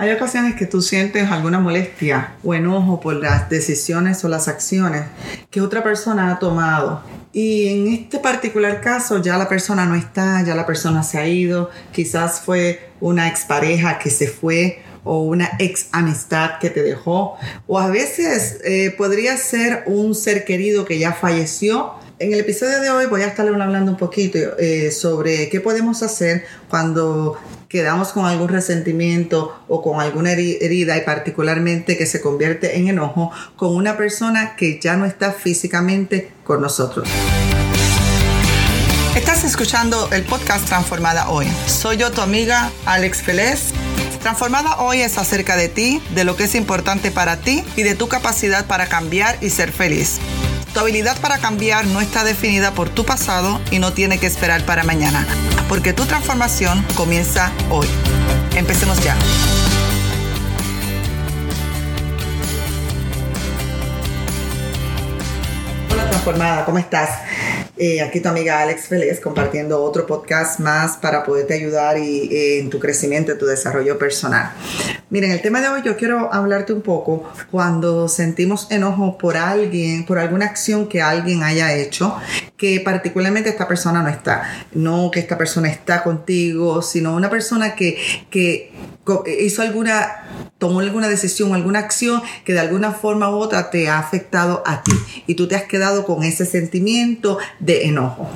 [0.00, 5.02] Hay ocasiones que tú sientes alguna molestia o enojo por las decisiones o las acciones
[5.50, 7.02] que otra persona ha tomado.
[7.34, 11.28] Y en este particular caso ya la persona no está, ya la persona se ha
[11.28, 17.36] ido, quizás fue una expareja que se fue o una ex amistad que te dejó,
[17.66, 21.92] o a veces eh, podría ser un ser querido que ya falleció.
[22.18, 26.02] En el episodio de hoy voy a estar hablando un poquito eh, sobre qué podemos
[26.02, 27.38] hacer cuando
[27.70, 33.30] quedamos con algún resentimiento o con alguna herida y particularmente que se convierte en enojo
[33.54, 37.08] con una persona que ya no está físicamente con nosotros.
[39.14, 41.46] Estás escuchando el podcast Transformada Hoy.
[41.66, 43.72] Soy yo tu amiga Alex Feliz.
[44.20, 47.94] Transformada Hoy es acerca de ti, de lo que es importante para ti y de
[47.94, 50.18] tu capacidad para cambiar y ser feliz.
[50.72, 54.64] Tu habilidad para cambiar no está definida por tu pasado y no tiene que esperar
[54.64, 55.26] para mañana,
[55.68, 57.88] porque tu transformación comienza hoy.
[58.54, 59.16] Empecemos ya.
[65.90, 67.18] Hola transformada, ¿cómo estás?
[67.76, 72.60] Eh, aquí tu amiga Alex Félix compartiendo otro podcast más para poderte ayudar y, eh,
[72.60, 74.52] en tu crecimiento, en tu desarrollo personal.
[75.10, 80.06] Miren, el tema de hoy yo quiero hablarte un poco cuando sentimos enojo por alguien,
[80.06, 82.16] por alguna acción que alguien haya hecho,
[82.56, 84.66] que particularmente esta persona no está.
[84.72, 87.98] No que esta persona está contigo, sino una persona que,
[88.30, 88.72] que
[89.40, 93.98] hizo alguna, tomó alguna decisión, alguna acción que de alguna forma u otra te ha
[93.98, 94.92] afectado a ti
[95.26, 98.30] y tú te has quedado con ese sentimiento de enojo.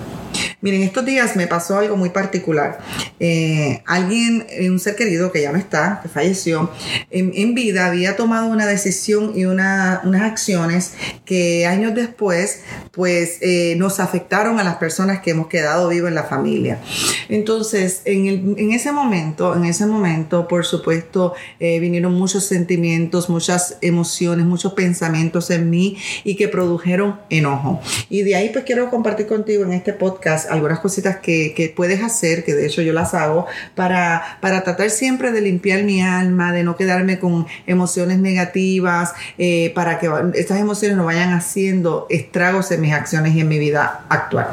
[0.64, 2.78] Miren, estos días me pasó algo muy particular.
[3.20, 6.70] Eh, alguien, eh, un ser querido que ya no está, que falleció,
[7.10, 14.00] en, vida había tomado una decisión y unas acciones que años después, pues, eh, nos
[14.00, 16.80] afectaron a las personas que hemos quedado vivos en la familia.
[17.28, 24.72] Entonces, en, ese momento, en ese momento, por supuesto, vinieron muchos sentimientos, muchas emociones, muchos
[24.72, 27.80] pensamientos en mí y que produjeron enojo.
[28.08, 32.02] Y de ahí, pues, quiero compartir contigo en este podcast algunas cositas que, que, puedes
[32.02, 36.52] hacer, que de hecho yo las hago, para, para tratar siempre de limpiar mi alma,
[36.52, 42.70] de no quedarme con emociones negativas, eh, para que estas emociones no vayan haciendo estragos
[42.70, 44.48] en mis acciones y en mi vida actual.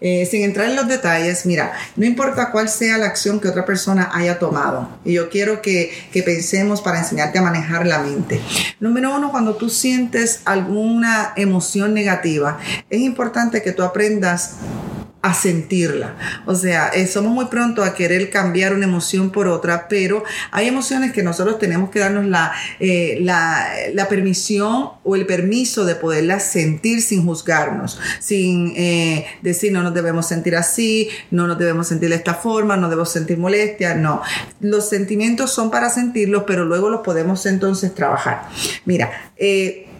[0.00, 3.64] Eh, sin entrar en los detalles, mira, no importa cuál sea la acción que otra
[3.64, 8.40] persona haya tomado, y yo quiero que, que pensemos para enseñarte a manejar la mente.
[8.80, 12.58] Número uno, cuando tú sientes alguna emoción negativa,
[12.90, 14.56] es importante que tú aprendas
[15.22, 16.16] a sentirla.
[16.46, 20.66] O sea, eh, somos muy pronto a querer cambiar una emoción por otra, pero hay
[20.66, 25.94] emociones que nosotros tenemos que darnos la, eh, la, la, permisión o el permiso de
[25.94, 31.86] poderlas sentir sin juzgarnos, sin eh, decir no nos debemos sentir así, no nos debemos
[31.86, 34.22] sentir de esta forma, no debemos sentir molestia, no.
[34.60, 38.48] Los sentimientos son para sentirlos, pero luego los podemos entonces trabajar.
[38.86, 39.30] Mira,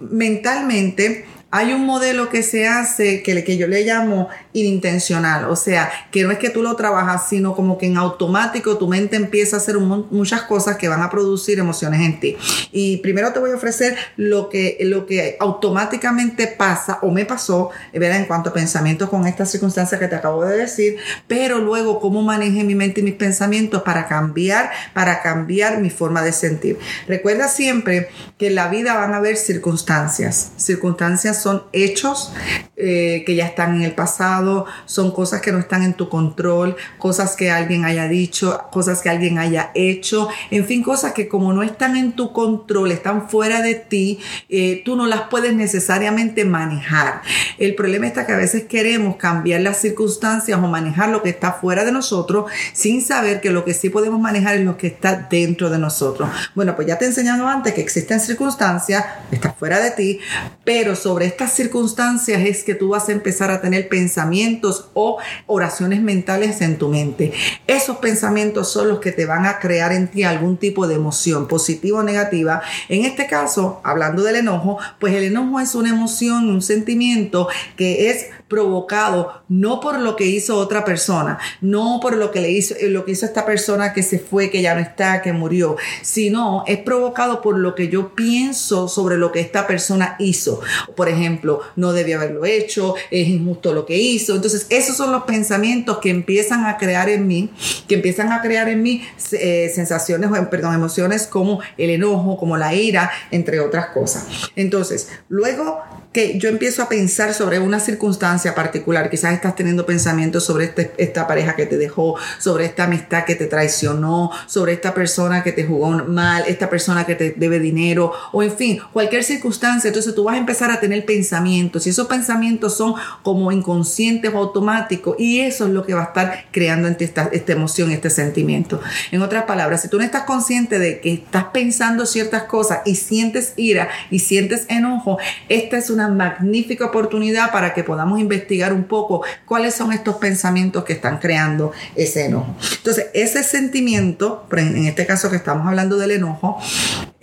[0.01, 5.91] mentalmente, hay un modelo que se hace que, que yo le llamo inintencional, o sea,
[6.11, 9.57] que no es que tú lo trabajas, sino como que en automático tu mente empieza
[9.57, 12.37] a hacer muchas cosas que van a producir emociones en ti.
[12.73, 17.69] Y primero te voy a ofrecer lo que, lo que automáticamente pasa o me pasó,
[17.93, 18.17] ¿verdad?
[18.17, 20.97] En cuanto a pensamientos con esta circunstancia que te acabo de decir,
[21.29, 26.23] pero luego cómo maneje mi mente y mis pensamientos para cambiar, para cambiar mi forma
[26.23, 26.79] de sentir.
[27.07, 28.09] Recuerda siempre
[28.39, 32.33] que en la vida van a haber circunstancias, circunstancias son hechos
[32.77, 36.77] eh, que ya están en el pasado, son cosas que no están en tu control,
[36.99, 41.53] cosas que alguien haya dicho, cosas que alguien haya hecho, en fin, cosas que como
[41.53, 46.45] no están en tu control, están fuera de ti, eh, tú no las puedes necesariamente
[46.45, 47.23] manejar.
[47.59, 51.53] El problema está que a veces queremos cambiar las circunstancias o manejar lo que está
[51.53, 55.29] fuera de nosotros sin saber que lo que sí podemos manejar es lo que está
[55.31, 56.29] dentro de nosotros.
[56.55, 60.21] Bueno, pues ya te he enseñado antes que existen circunstancias, está fuera de ti,
[60.65, 66.03] pero sobre estas circunstancias es que tú vas a empezar a tener pensamientos o oraciones
[66.03, 67.33] mentales en tu mente.
[67.67, 71.49] Esos pensamientos son los que te van a crear en ti algún tipo de emoción,
[71.49, 72.61] positiva o negativa.
[72.91, 78.11] En este caso, hablando del enojo, pues el enojo es una emoción, un sentimiento que
[78.11, 82.75] es provocado no por lo que hizo otra persona, no por lo que le hizo
[82.89, 86.63] lo que hizo esta persona que se fue, que ya no está, que murió, sino
[86.67, 90.61] es provocado por lo que yo pienso sobre lo que esta persona hizo.
[90.95, 94.35] Por ejemplo, no debía haberlo hecho, es injusto lo que hizo.
[94.35, 97.51] Entonces, esos son los pensamientos que empiezan a crear en mí,
[97.89, 99.03] que empiezan a crear en mí
[99.33, 104.27] eh, sensaciones, perdón, emociones como el enojo, como la ira, entre otras cosas.
[104.57, 105.81] Entonces, luego
[106.13, 110.93] que yo empiezo a pensar sobre una circunstancia particular, quizás estás teniendo pensamientos sobre este,
[110.99, 115.53] esta pareja que te dejó, sobre esta amistad que te traicionó, sobre esta persona que
[115.53, 120.15] te jugó mal, esta persona que te debe dinero, o en fin, cualquier circunstancia, entonces
[120.15, 125.17] tú vas a empezar a tener pensamientos y esos pensamientos son como inconscientes o automáticos
[125.19, 128.11] y eso es lo que va a estar creando en ti esta, esta emoción, este
[128.11, 128.81] sentimiento.
[129.11, 132.97] En otras palabras, si tú no estás consciente de que estás pensando ciertas cosas y
[132.97, 135.19] sientes ira y sientes enojo,
[135.49, 140.85] esta es una magnífica oportunidad para que podamos investigar un poco cuáles son estos pensamientos
[140.85, 142.57] que están creando ese enojo.
[142.79, 146.59] Entonces, ese sentimiento, en este caso que estamos hablando del enojo,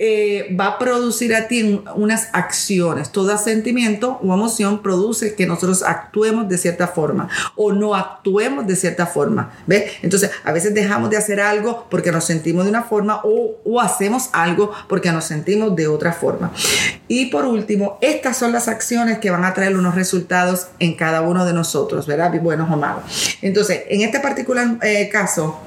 [0.02, 3.12] eh, va a producir a ti unas acciones.
[3.12, 8.78] Todo sentimiento o emoción produce que nosotros actuemos de cierta forma o no actuemos de
[8.78, 9.52] cierta forma.
[9.68, 9.92] ¿Ves?
[10.02, 13.82] Entonces, a veces dejamos de hacer algo porque nos sentimos de una forma o, o
[13.82, 16.52] hacemos algo porque nos sentimos de otra forma.
[17.10, 21.22] Y por último, estas son las acciones que van a traer unos resultados en cada
[21.22, 22.32] uno de nosotros, ¿verdad?
[22.42, 23.38] Buenos o malos.
[23.42, 25.60] Entonces, en este particular eh, caso,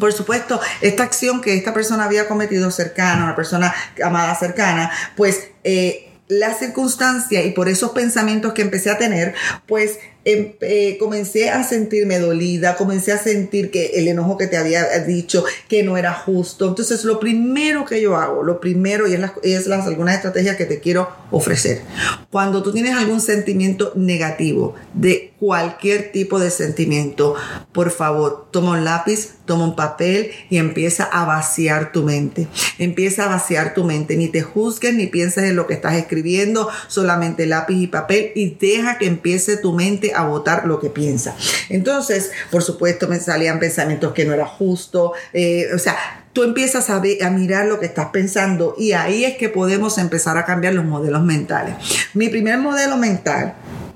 [0.00, 5.50] por supuesto, esta acción que esta persona había cometido cercana, una persona amada cercana, pues
[5.62, 9.34] eh, la circunstancia y por esos pensamientos que empecé a tener,
[9.66, 14.58] pues Em, eh, comencé a sentirme dolida, comencé a sentir que el enojo que te
[14.58, 16.68] había dicho que no era justo.
[16.68, 20.56] Entonces, lo primero que yo hago, lo primero, y es, las, es las, algunas estrategias
[20.56, 21.80] que te quiero ofrecer.
[22.30, 27.34] Cuando tú tienes algún sentimiento negativo, de cualquier tipo de sentimiento,
[27.72, 32.46] por favor, toma un lápiz, toma un papel y empieza a vaciar tu mente.
[32.78, 34.16] Empieza a vaciar tu mente.
[34.16, 38.56] Ni te juzgues ni pienses en lo que estás escribiendo, solamente lápiz y papel y
[38.60, 41.36] deja que empiece tu mente a votar lo que piensa.
[41.68, 45.96] Entonces, por supuesto, me salían pensamientos que no era justo, eh, o sea,
[46.32, 50.38] tú empiezas a, a, mirar lo que estás pensando y ahí es que podemos empezar
[50.38, 51.74] a cambiar los modelos mentales.
[52.14, 53.54] Mi primer modelo mental,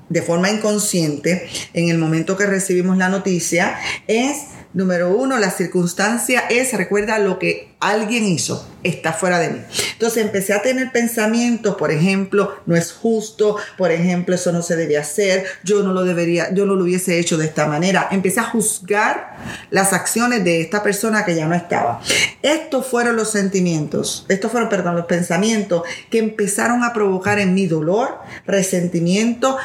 [0.09, 3.77] de forma inconsciente, en el momento que recibimos la noticia,
[4.07, 4.37] es,
[4.73, 9.59] número uno, la circunstancia es, recuerda lo que alguien hizo, está fuera de mí.
[9.93, 14.75] Entonces empecé a tener pensamientos, por ejemplo, no es justo, por ejemplo, eso no se
[14.75, 18.07] debe hacer, yo no lo debería, yo no lo hubiese hecho de esta manera.
[18.11, 19.37] Empecé a juzgar
[19.69, 22.01] las acciones de esta persona que ya no estaba.
[22.41, 27.67] Estos fueron los sentimientos, estos fueron, perdón, los pensamientos que empezaron a provocar en mí
[27.67, 29.57] dolor, resentimiento,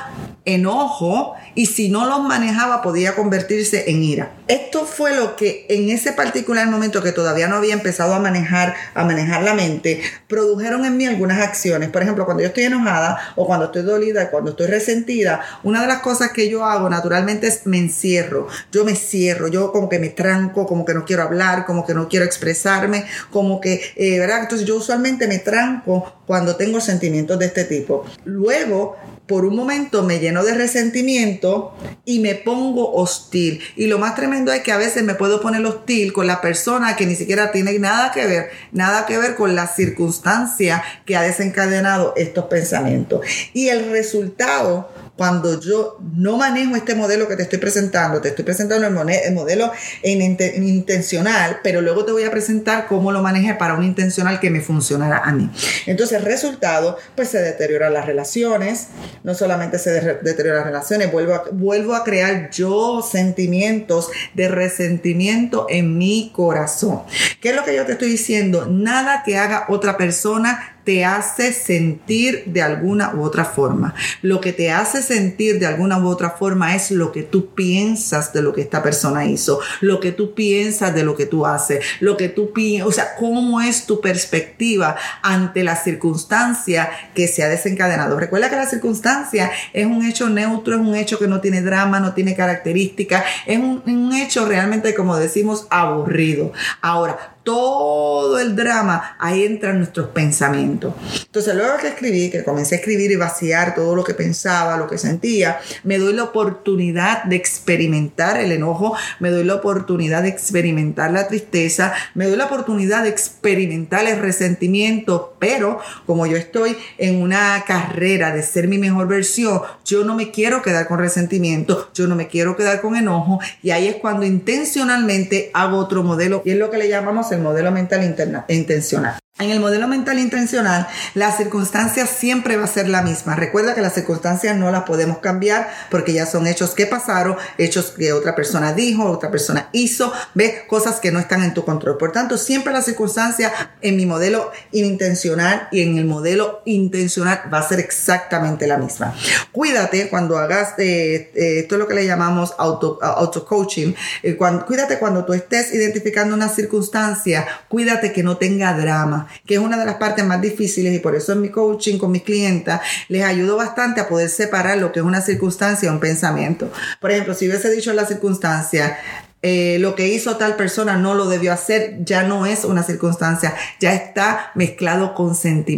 [0.44, 4.32] enojo y si no los manejaba podía convertirse en ira.
[4.49, 8.75] Esto fue lo que en ese particular momento que todavía no había empezado a manejar,
[8.95, 11.91] a manejar la mente, produjeron en mí algunas acciones.
[11.91, 15.87] Por ejemplo, cuando yo estoy enojada o cuando estoy dolida, cuando estoy resentida, una de
[15.87, 18.49] las cosas que yo hago naturalmente es me encierro.
[18.73, 21.95] Yo me cierro, yo como que me tranco, como que no quiero hablar, como que
[21.95, 24.43] no quiero expresarme, como que, eh, ¿verdad?
[24.43, 28.05] Entonces yo usualmente me tranco cuando tengo sentimientos de este tipo.
[28.25, 28.97] Luego
[29.27, 31.75] por un momento me lleno de resentimiento
[32.05, 33.61] y me pongo hostil.
[33.75, 36.94] Y lo más tremendo es que a veces me puedo poner hostil con la persona
[36.94, 41.23] que ni siquiera tiene nada que ver, nada que ver con la circunstancia que ha
[41.23, 43.23] desencadenado estos pensamientos.
[43.53, 44.88] Y el resultado
[45.20, 49.70] cuando yo no manejo este modelo que te estoy presentando, te estoy presentando el, modelo
[50.02, 50.22] en,
[50.67, 54.62] intencional, pero luego te voy a presentar cómo lo maneje para un intencional que me
[54.62, 55.50] funcionará a mí.
[55.84, 58.87] Entonces, resultado, pues se deterioran las relaciones,
[59.22, 66.32] no solamente se deterioran las relaciones, vuelvo a crear yo sentimientos de resentimiento en mi
[66.34, 67.02] corazón.
[67.43, 68.64] ¿Qué es lo que yo te estoy diciendo?
[68.64, 73.94] Nada que haga otra persona te hace sentir de alguna u otra forma.
[74.23, 78.32] Lo que te hace sentir de alguna u otra forma es lo que tú piensas
[78.32, 81.85] de lo que esta persona hizo, lo que tú piensas de lo que tú haces,
[82.01, 87.44] lo que tú piensas, o sea, cómo es tu perspectiva ante la circunstancia que se
[87.44, 88.19] ha desencadenado.
[88.19, 92.01] Recuerda que la circunstancia es un hecho neutro, es un hecho que no tiene drama,
[92.01, 96.53] no tiene características, es un, un hecho realmente, como decimos, aburrido.
[96.81, 100.94] Ahora, todo el drama, ahí entran nuestros pensamientos.
[101.25, 104.87] Entonces, luego que escribí, que comencé a escribir y vaciar todo lo que pensaba, lo
[104.87, 110.29] que sentía, me doy la oportunidad de experimentar el enojo, me doy la oportunidad de
[110.29, 116.77] experimentar la tristeza, me doy la oportunidad de experimentar el resentimiento, pero como yo estoy
[116.99, 121.91] en una carrera de ser mi mejor versión, yo no me quiero quedar con resentimiento,
[121.94, 126.43] yo no me quiero quedar con enojo y ahí es cuando intencionalmente hago otro modelo
[126.44, 128.03] y es lo que le llamamos el modelo mental
[128.49, 129.19] intencional.
[129.41, 133.37] En el modelo mental intencional, la circunstancia siempre va a ser la misma.
[133.37, 137.94] Recuerda que las circunstancias no las podemos cambiar porque ya son hechos que pasaron, hechos
[137.96, 141.96] que otra persona dijo, otra persona hizo, ve cosas que no están en tu control.
[141.96, 147.60] Por tanto, siempre la circunstancia en mi modelo intencional y en el modelo intencional va
[147.60, 149.15] a ser exactamente la misma.
[149.53, 154.37] Cuídate cuando hagas, eh, eh, esto es lo que le llamamos auto, auto coaching, eh,
[154.37, 159.79] cuídate cuando tú estés identificando una circunstancia, cuídate que no tenga drama que es una
[159.79, 163.25] de las partes más difíciles y por eso en mi coaching con mis clientas les
[163.25, 166.70] ayudo bastante a poder separar lo que es una circunstancia o un pensamiento.
[167.01, 168.99] Por ejemplo, si hubiese dicho en la circunstancia,
[169.43, 173.55] eh, lo que hizo tal persona no lo debió hacer, ya no es una circunstancia,
[173.81, 175.34] ya está mezclado con,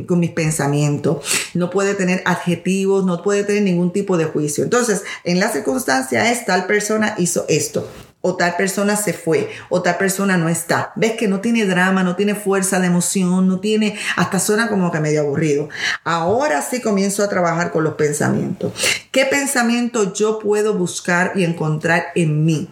[0.06, 1.24] con mis pensamientos.
[1.54, 4.64] No puede tener adjetivos, no puede tener ningún tipo de juicio.
[4.64, 7.88] Entonces, en la circunstancia es tal persona hizo esto
[8.22, 10.92] o tal persona se fue, o tal persona no está.
[10.96, 14.90] Ves que no tiene drama, no tiene fuerza de emoción, no tiene, hasta suena como
[14.90, 15.68] que medio aburrido.
[16.04, 18.72] Ahora sí comienzo a trabajar con los pensamientos.
[19.10, 22.68] ¿Qué pensamiento yo puedo buscar y encontrar en mí?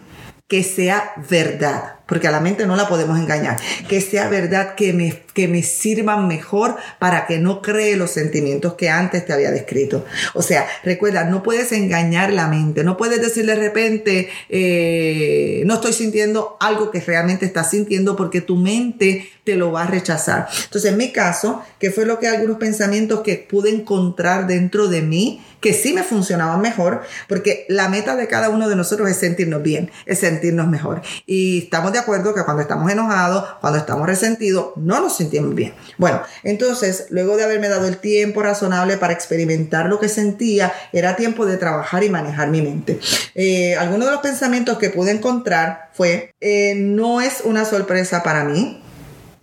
[0.51, 3.57] Que sea verdad porque a la mente no la podemos engañar.
[3.87, 8.73] Que sea verdad, que me, que me sirvan mejor para que no cree los sentimientos
[8.73, 10.03] que antes te había descrito.
[10.33, 15.75] O sea, recuerda, no puedes engañar la mente, no puedes decir de repente, eh, no
[15.75, 20.49] estoy sintiendo algo que realmente estás sintiendo porque tu mente te lo va a rechazar.
[20.65, 25.01] Entonces, en mi caso, que fue lo que algunos pensamientos que pude encontrar dentro de
[25.01, 29.17] mí, que sí me funcionaban mejor, porque la meta de cada uno de nosotros es
[29.17, 31.01] sentirnos bien, es sentirnos mejor.
[31.25, 35.73] Y estamos de acuerdo que cuando estamos enojados, cuando estamos resentidos, no nos sentimos bien.
[35.97, 41.15] Bueno, entonces, luego de haberme dado el tiempo razonable para experimentar lo que sentía, era
[41.15, 42.99] tiempo de trabajar y manejar mi mente.
[43.35, 48.43] Eh, algunos de los pensamientos que pude encontrar fue, eh, no es una sorpresa para
[48.43, 48.81] mí,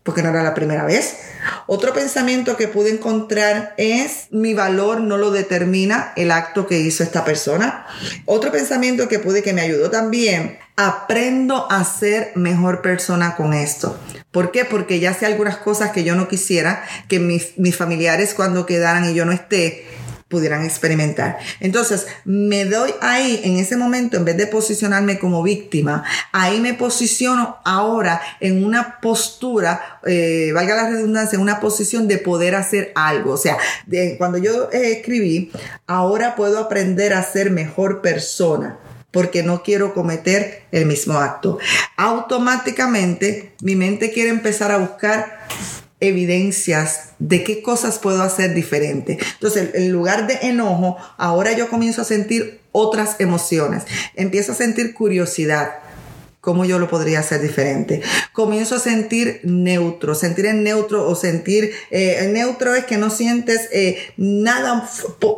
[0.09, 1.19] porque no era la primera vez.
[1.67, 7.03] Otro pensamiento que pude encontrar es mi valor no lo determina el acto que hizo
[7.03, 7.85] esta persona.
[8.25, 14.01] Otro pensamiento que pude que me ayudó también aprendo a ser mejor persona con esto.
[14.31, 14.65] ¿Por qué?
[14.65, 19.11] Porque ya sé algunas cosas que yo no quisiera que mis, mis familiares cuando quedaran
[19.11, 19.87] y yo no esté
[20.29, 21.39] pudieran experimentar.
[21.61, 26.75] Entonces, me doy ahí, en ese momento, en vez de posicionarme como víctima, ahí me
[26.75, 32.93] posiciono ahora en una postura, eh, valga la redundancia, en una posición de poder hacer
[32.95, 33.33] algo.
[33.33, 33.57] O sea,
[34.19, 35.51] cuando yo eh, escribí,
[35.87, 38.79] ahora puedo aprender a ser mejor persona
[39.11, 41.59] porque no quiero cometer el mismo acto.
[41.97, 45.47] Automáticamente mi mente quiere empezar a buscar
[46.01, 49.19] evidencias de qué cosas puedo hacer diferente.
[49.35, 53.85] Entonces, en lugar de enojo, ahora yo comienzo a sentir otras emociones.
[54.15, 55.71] Empiezo a sentir curiosidad
[56.49, 58.01] ¿Cómo yo lo podría hacer diferente?
[58.33, 63.69] Comienzo a sentir neutro, sentir en neutro o sentir, eh, neutro es que no sientes
[63.71, 64.89] eh, nada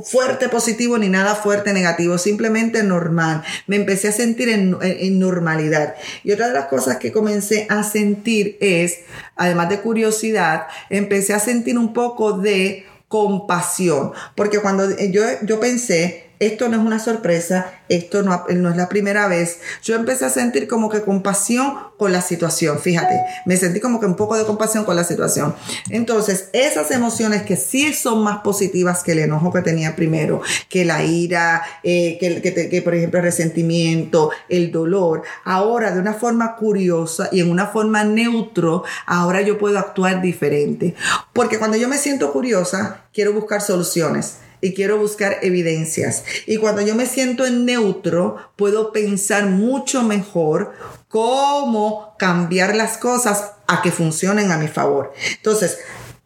[0.05, 3.43] fuerte positivo ni nada fuerte negativo, simplemente normal.
[3.67, 5.97] Me empecé a sentir en, en normalidad.
[6.23, 9.00] Y otra de las cosas que comencé a sentir es,
[9.35, 16.29] además de curiosidad, empecé a sentir un poco de compasión, porque cuando yo, yo pensé,
[16.40, 19.59] esto no es una sorpresa, esto no, no, es la primera vez.
[19.82, 24.06] Yo empecé a sentir como que compasión con la situación, fíjate, me sentí como que
[24.06, 25.54] un poco de compasión con la situación.
[25.90, 30.87] Entonces, esas emociones que sí son más positivas que el enojo que tenía primero, que
[30.87, 36.56] la ira, eh, que, que, por ejemplo el resentimiento, el dolor, ahora de una forma
[36.56, 40.94] curiosa y en una forma neutro, ahora yo puedo actuar diferente.
[41.35, 46.25] Porque cuando yo me siento curiosa, quiero buscar soluciones y quiero buscar evidencias.
[46.47, 50.73] Y cuando yo me siento en neutro, puedo pensar mucho mejor
[51.09, 55.12] cómo cambiar las cosas a que funcionen a mi favor.
[55.37, 55.79] Entonces,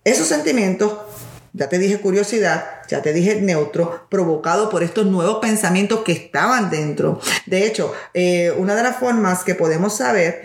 [0.04, 0.92] esos sentimientos,
[1.52, 6.70] ya te dije curiosidad, ya te dije neutro, provocado por estos nuevos pensamientos que estaban
[6.70, 7.20] dentro.
[7.46, 10.42] De hecho, eh, una de las formas que podemos saber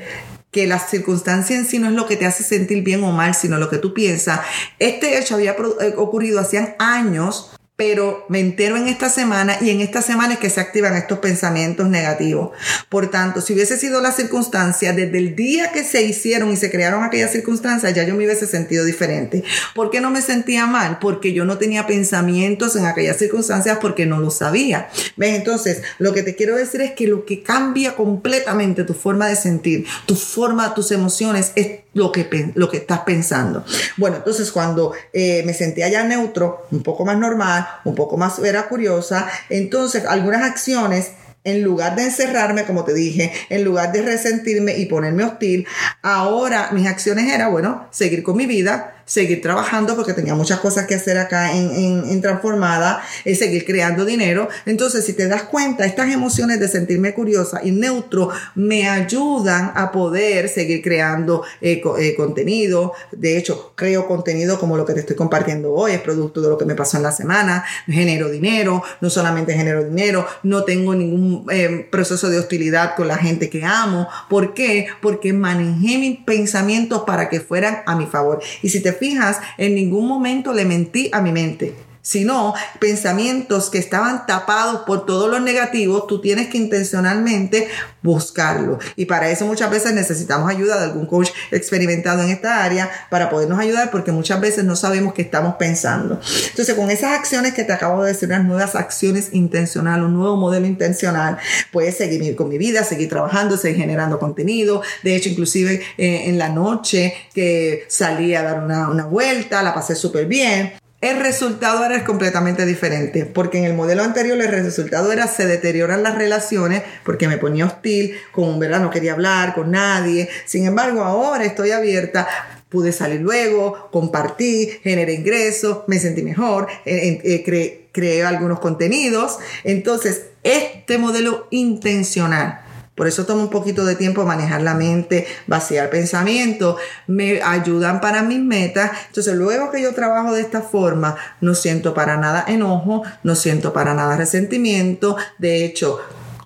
[0.51, 3.35] que la circunstancia en sí no es lo que te hace sentir bien o mal,
[3.35, 4.41] sino lo que tú piensas.
[4.79, 9.79] Este hecho había eh, ocurrido hacían años pero me entero en esta semana y en
[9.79, 12.49] esta semana es que se activan estos pensamientos negativos.
[12.89, 16.69] Por tanto, si hubiese sido la circunstancia desde el día que se hicieron y se
[16.69, 19.45] crearon aquellas circunstancias, ya yo me hubiese sentido diferente.
[19.75, 20.99] ¿Por qué no me sentía mal?
[20.99, 24.89] Porque yo no tenía pensamientos en aquellas circunstancias porque no lo sabía.
[25.15, 25.37] ¿Ves?
[25.37, 29.37] Entonces, lo que te quiero decir es que lo que cambia completamente tu forma de
[29.37, 33.63] sentir, tu forma, tus emociones, es lo que, lo que estás pensando.
[33.97, 38.39] Bueno, entonces cuando eh, me sentía ya neutro, un poco más normal, un poco más
[38.39, 41.11] era curiosa, entonces algunas acciones
[41.43, 45.65] en lugar de encerrarme, como te dije, en lugar de resentirme y ponerme hostil,
[46.01, 50.85] ahora mis acciones eran, bueno, seguir con mi vida, seguir trabajando porque tenía muchas cosas
[50.85, 54.49] que hacer acá en, en, Transformada, es seguir creando dinero.
[54.65, 59.91] Entonces, si te das cuenta, estas emociones de sentirme curiosa y neutro me ayudan a
[59.91, 62.93] poder seguir creando eh, eh, contenido.
[63.11, 66.57] De hecho, creo contenido como lo que te estoy compartiendo hoy, es producto de lo
[66.57, 71.47] que me pasó en la semana, genero dinero, no solamente genero dinero, no tengo ningún
[71.49, 74.07] eh, proceso de hostilidad con la gente que amo.
[74.29, 74.87] ¿Por qué?
[75.01, 78.41] Porque manejé mis pensamientos para que fueran a mi favor.
[78.61, 83.77] Y si te fijas, en ningún momento le mentí a mi mente sino pensamientos que
[83.77, 87.67] estaban tapados por todos los negativos, tú tienes que intencionalmente
[88.01, 88.79] buscarlo.
[88.95, 93.29] Y para eso muchas veces necesitamos ayuda de algún coach experimentado en esta área para
[93.29, 96.19] podernos ayudar porque muchas veces no sabemos qué estamos pensando.
[96.49, 100.35] Entonces, con esas acciones que te acabo de decir, unas nuevas acciones intencionales, un nuevo
[100.35, 101.37] modelo intencional,
[101.71, 104.81] puedes seguir con mi vida, seguir trabajando, seguir generando contenido.
[105.03, 109.75] De hecho, inclusive eh, en la noche que salí a dar una, una vuelta, la
[109.75, 115.11] pasé súper bien el resultado era completamente diferente, porque en el modelo anterior el resultado
[115.13, 119.71] era se deterioran las relaciones porque me ponía hostil, con verdad no quería hablar con
[119.71, 120.27] nadie.
[120.45, 122.27] Sin embargo, ahora estoy abierta
[122.69, 129.39] pude salir luego, compartí, generé ingresos, me sentí mejor, eh, eh, creé algunos contenidos.
[129.63, 132.61] Entonces, este modelo intencional
[132.99, 136.75] por eso toma un poquito de tiempo manejar la mente, vaciar pensamiento,
[137.07, 138.91] me ayudan para mis metas.
[139.07, 143.71] Entonces, luego que yo trabajo de esta forma, no siento para nada enojo, no siento
[143.71, 145.15] para nada resentimiento.
[145.37, 146.01] De hecho,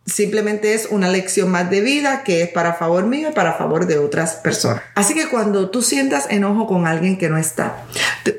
[0.06, 3.88] Simplemente es una lección más de vida que es para favor mío y para favor
[3.88, 4.84] de otras personas.
[4.96, 7.86] Así que cuando tú sientas enojo con alguien que no está,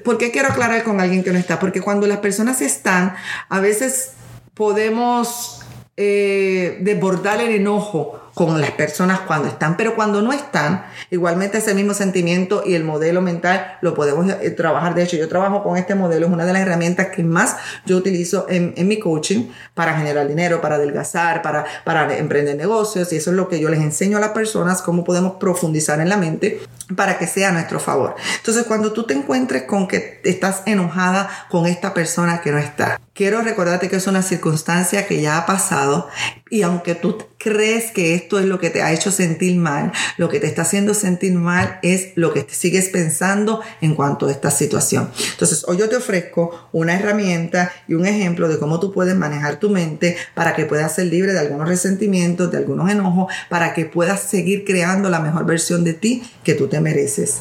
[0.04, 1.58] ¿por qué quiero aclarar con alguien que no está?
[1.58, 3.16] Porque cuando las personas están,
[3.48, 4.10] a veces
[4.52, 5.63] podemos
[5.96, 11.72] eh, desbordar el enojo con las personas cuando están, pero cuando no están, igualmente ese
[11.72, 14.94] mismo sentimiento y el modelo mental lo podemos eh, trabajar.
[14.96, 17.96] De hecho, yo trabajo con este modelo, es una de las herramientas que más yo
[17.96, 23.30] utilizo en, mi coaching para generar dinero, para adelgazar, para, para emprender negocios y eso
[23.30, 26.60] es lo que yo les enseño a las personas, cómo podemos profundizar en la mente
[26.96, 28.16] para que sea a nuestro favor.
[28.36, 33.00] Entonces, cuando tú te encuentres con que estás enojada con esta persona que no está,
[33.14, 36.08] quiero recordarte que es una circunstancia que ya ha pasado
[36.50, 40.28] y aunque tú crees que esto es lo que te ha hecho sentir mal, lo
[40.28, 44.50] que te está haciendo sentir mal es lo que sigues pensando en cuanto a esta
[44.50, 45.10] situación.
[45.32, 49.58] Entonces, hoy yo te ofrezco una herramienta y un ejemplo de cómo tú puedes manejar
[49.58, 53.84] tu mente para que puedas ser libre de algunos resentimientos, de algunos enojos, para que
[53.84, 57.40] puedas seguir creando la mejor versión de ti que tú te mereces.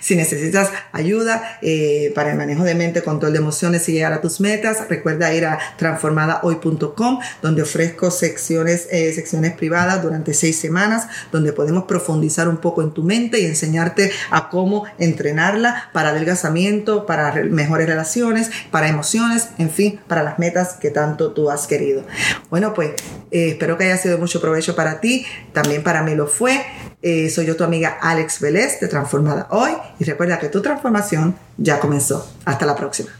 [0.00, 4.20] Si necesitas ayuda eh, para el manejo de mente, control de emociones y llegar a
[4.20, 11.08] tus metas, recuerda ir a transformadahoy.com, donde ofrezco secciones, eh, secciones privadas durante seis semanas,
[11.32, 17.06] donde podemos profundizar un poco en tu mente y enseñarte a cómo entrenarla para adelgazamiento,
[17.06, 22.04] para mejores relaciones, para emociones, en fin, para las metas que tanto tú has querido.
[22.50, 22.90] Bueno, pues
[23.30, 26.60] eh, espero que haya sido de mucho provecho para ti, también para mí lo fue.
[27.02, 31.80] Soy yo tu amiga Alex Vélez de Transformada Hoy y recuerda que tu transformación ya
[31.80, 32.28] comenzó.
[32.44, 33.19] Hasta la próxima.